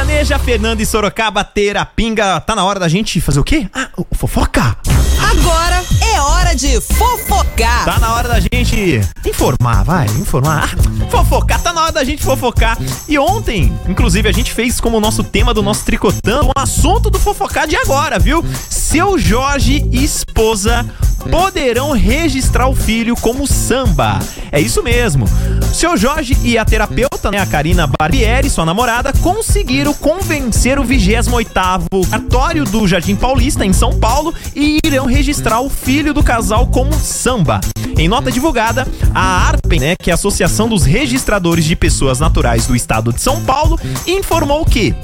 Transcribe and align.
Sertaneja, 0.00 0.38
Fernanda 0.38 0.82
e 0.82 0.86
Sorocaba, 0.86 1.44
ter 1.44 1.76
a 1.76 1.84
pinga. 1.84 2.40
Tá 2.40 2.56
na 2.56 2.64
hora 2.64 2.80
da 2.80 2.88
gente 2.88 3.20
fazer 3.20 3.38
o 3.38 3.44
quê? 3.44 3.68
Ah, 3.70 3.90
fofoca! 4.14 4.74
Agora 5.30 5.84
é 6.00 6.18
hora 6.22 6.54
de 6.54 6.80
fofocar. 6.80 7.84
Tá 7.84 7.98
na 7.98 8.14
hora 8.14 8.26
da 8.26 8.40
gente 8.40 9.02
informar, 9.30 9.84
vai, 9.84 10.06
informar. 10.06 10.76
Fofocar, 11.08 11.60
tá 11.62 11.72
na 11.72 11.84
hora 11.84 11.92
da 11.92 12.04
gente 12.04 12.22
fofocar. 12.22 12.76
E 13.08 13.18
ontem, 13.18 13.72
inclusive, 13.88 14.28
a 14.28 14.32
gente 14.32 14.52
fez 14.52 14.80
como 14.80 15.00
nosso 15.00 15.24
tema 15.24 15.54
do 15.54 15.62
nosso 15.62 15.84
tricotando 15.84 16.48
o 16.48 16.60
assunto 16.60 17.08
do 17.08 17.18
fofocar 17.18 17.66
de 17.66 17.76
agora, 17.76 18.18
viu? 18.18 18.44
Seu 18.68 19.18
Jorge 19.18 19.86
e 19.90 20.04
esposa 20.04 20.84
poderão 21.30 21.92
registrar 21.92 22.68
o 22.68 22.74
filho 22.74 23.14
como 23.16 23.46
samba. 23.46 24.18
É 24.50 24.60
isso 24.60 24.82
mesmo. 24.82 25.26
Seu 25.72 25.96
Jorge 25.96 26.36
e 26.42 26.58
a 26.58 26.64
terapeuta, 26.64 27.30
né, 27.30 27.38
a 27.38 27.46
Karina 27.46 27.86
Barbieri, 27.86 28.48
sua 28.48 28.64
namorada, 28.64 29.12
conseguiram 29.20 29.92
convencer 29.94 30.78
o 30.78 30.84
28º 30.84 32.08
cartório 32.08 32.64
do 32.64 32.86
Jardim 32.86 33.16
Paulista, 33.16 33.64
em 33.64 33.72
São 33.72 33.98
Paulo, 33.98 34.34
e 34.54 34.78
irão 34.84 35.06
registrar 35.06 35.60
o 35.60 35.70
filho 35.70 36.12
do 36.12 36.22
casal 36.22 36.66
como 36.66 36.92
samba. 36.92 37.60
Em 37.96 38.08
nota 38.08 38.32
divulgada, 38.32 38.86
a 39.14 39.19
ARPEN, 39.20 39.80
né, 39.80 39.94
que 39.96 40.10
é 40.10 40.12
a 40.12 40.14
Associação 40.14 40.68
dos 40.68 40.84
Registradores 40.84 41.64
de 41.64 41.76
Pessoas 41.76 42.20
Naturais 42.20 42.66
do 42.66 42.74
Estado 42.74 43.12
de 43.12 43.20
São 43.20 43.42
Paulo, 43.42 43.78
informou 44.06 44.64
que 44.64 44.94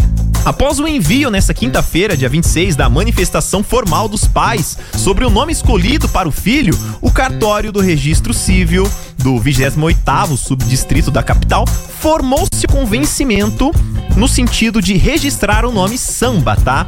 Após 0.47 0.79
o 0.79 0.87
envio 0.87 1.29
nesta 1.29 1.53
quinta-feira, 1.53 2.17
dia 2.17 2.29
26, 2.29 2.77
da 2.77 2.89
manifestação 2.89 3.65
formal 3.65 4.07
dos 4.07 4.29
pais 4.29 4.79
sobre 4.97 5.25
o 5.25 5.31
nome 5.31 5.53
escolhido 5.53 6.09
para 6.09 6.29
o 6.29 6.31
filho, 6.31 6.73
o 7.01 7.11
cartório 7.11 7.73
do 7.73 7.81
Registro 7.81 8.33
Civil 8.33 8.89
do 9.19 9.35
28º 9.41 10.37
Subdistrito 10.37 11.11
da 11.11 11.21
capital 11.21 11.67
formou-se 11.67 12.65
o 12.65 12.69
convencimento 12.69 13.73
no 14.17 14.29
sentido 14.29 14.81
de 14.81 14.97
registrar 14.97 15.65
o 15.65 15.73
nome 15.73 15.99
Samba, 15.99 16.55
tá? 16.55 16.87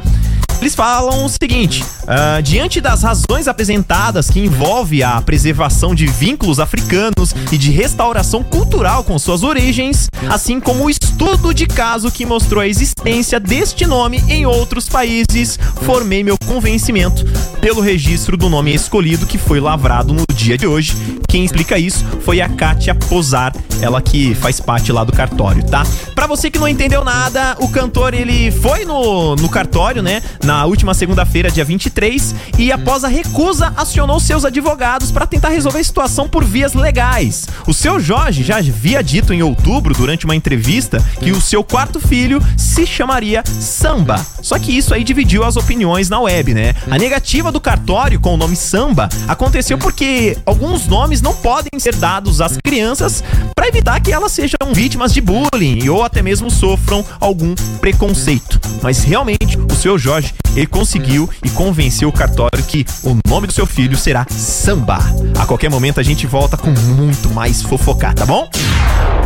Eles 0.61 0.75
falam 0.75 1.25
o 1.25 1.29
seguinte: 1.29 1.83
uh, 1.83 2.41
diante 2.41 2.81
das 2.81 3.03
razões 3.03 3.47
apresentadas 3.47 4.29
que 4.29 4.39
envolve 4.39 5.01
a 5.03 5.21
preservação 5.21 5.95
de 5.95 6.05
vínculos 6.05 6.59
africanos 6.59 7.33
e 7.51 7.57
de 7.57 7.71
restauração 7.71 8.43
cultural 8.43 9.03
com 9.03 9.17
suas 9.17 9.43
origens, 9.43 10.09
assim 10.29 10.59
como 10.59 10.85
o 10.85 10.89
estudo 10.89 11.53
de 11.53 11.65
caso 11.65 12.11
que 12.11 12.25
mostrou 12.25 12.61
a 12.61 12.67
existência 12.67 13.39
deste 13.39 13.85
nome 13.85 14.21
em 14.27 14.45
outros 14.45 14.89
países, 14.89 15.57
formei 15.83 16.23
meu 16.23 16.37
convencimento 16.45 17.25
pelo 17.61 17.81
registro 17.81 18.35
do 18.35 18.49
nome 18.49 18.73
escolhido 18.73 19.25
que 19.25 19.37
foi 19.37 19.59
lavrado 19.59 20.13
no 20.13 20.23
dia 20.33 20.57
de 20.57 20.67
hoje. 20.67 21.18
Quem 21.29 21.45
explica 21.45 21.77
isso 21.77 22.03
foi 22.21 22.41
a 22.41 22.49
Kátia 22.49 22.95
Posar, 22.95 23.53
ela 23.81 24.01
que 24.01 24.33
faz 24.33 24.59
parte 24.59 24.91
lá 24.91 25.03
do 25.03 25.13
cartório, 25.13 25.63
tá? 25.63 25.85
Para 26.15 26.25
você 26.25 26.49
que 26.49 26.57
não 26.57 26.67
entendeu 26.67 27.03
nada, 27.03 27.55
o 27.59 27.69
cantor 27.69 28.15
ele 28.15 28.49
foi 28.49 28.83
no, 28.83 29.35
no 29.35 29.47
cartório, 29.47 30.01
né? 30.01 30.23
Na 30.43 30.65
última 30.65 30.95
segunda-feira, 30.95 31.51
dia 31.51 31.63
23, 31.63 32.35
e 32.57 32.71
após 32.71 33.03
a 33.03 33.07
recusa, 33.07 33.71
acionou 33.77 34.19
seus 34.19 34.43
advogados 34.43 35.11
para 35.11 35.27
tentar 35.27 35.49
resolver 35.49 35.79
a 35.79 35.83
situação 35.83 36.27
por 36.27 36.43
vias 36.43 36.73
legais. 36.73 37.47
O 37.67 37.73
seu 37.75 37.99
Jorge 37.99 38.43
já 38.43 38.57
havia 38.57 39.03
dito 39.03 39.31
em 39.31 39.43
outubro, 39.43 39.93
durante 39.93 40.25
uma 40.25 40.35
entrevista, 40.35 40.99
que 41.19 41.31
o 41.31 41.39
seu 41.39 41.63
quarto 41.63 41.99
filho 41.99 42.41
se 42.57 42.87
chamaria 42.87 43.43
Samba. 43.45 44.25
Só 44.41 44.57
que 44.57 44.75
isso 44.75 44.95
aí 44.95 45.03
dividiu 45.03 45.43
as 45.43 45.55
opiniões 45.57 46.09
na 46.09 46.19
web, 46.19 46.55
né? 46.55 46.73
A 46.89 46.97
negativa 46.97 47.51
do 47.51 47.61
cartório 47.61 48.19
com 48.19 48.33
o 48.33 48.37
nome 48.37 48.55
Samba 48.55 49.07
aconteceu 49.27 49.77
porque 49.77 50.37
alguns 50.43 50.87
nomes 50.87 51.18
não 51.21 51.33
podem 51.33 51.79
ser 51.79 51.95
dados 51.95 52.41
às 52.41 52.57
crianças 52.63 53.23
para 53.55 53.67
evitar 53.67 53.99
que 53.99 54.11
elas 54.11 54.31
sejam 54.31 54.73
vítimas 54.73 55.13
de 55.13 55.21
bullying 55.21 55.87
ou 55.89 56.03
até 56.03 56.21
mesmo 56.21 56.49
sofram 56.49 57.05
algum 57.19 57.53
preconceito. 57.79 58.59
Mas 58.81 59.03
realmente 59.03 59.57
o 59.57 59.75
seu 59.75 59.97
Jorge 59.97 60.33
ele 60.55 60.67
conseguiu 60.67 61.29
e 61.43 61.49
convenceu 61.49 62.09
o 62.09 62.13
cartório 62.13 62.63
que 62.63 62.85
o 63.03 63.17
nome 63.27 63.47
do 63.47 63.53
seu 63.53 63.65
filho 63.65 63.97
será 63.97 64.25
Samba. 64.29 64.99
A 65.39 65.45
qualquer 65.45 65.69
momento 65.69 65.99
a 65.99 66.03
gente 66.03 66.25
volta 66.27 66.57
com 66.57 66.71
muito 66.71 67.29
mais 67.29 67.61
fofocar, 67.61 68.13
tá 68.13 68.25
bom? 68.25 68.49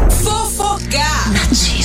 Fofocar. 0.10 1.32
Nativa. 1.32 1.83